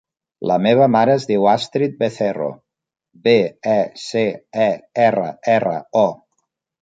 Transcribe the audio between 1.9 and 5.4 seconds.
Becerro: be, e, ce, e, erra,